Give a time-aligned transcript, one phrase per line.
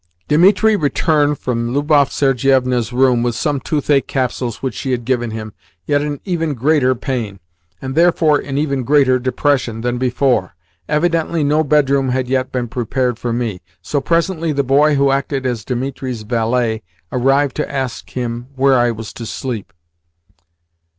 [0.27, 5.53] Dimitri returned from Lubov Sergievna's room with some toothache capsules which she had given him,
[5.85, 7.39] yet in even greater pain,
[7.83, 10.55] and therefore in even greater depression, than before.
[10.89, 15.45] Evidently no bedroom had yet been prepared for me, for presently the boy who acted
[15.45, 16.81] as Dimitri's valet
[17.11, 19.71] arrived to ask him where I was to sleep.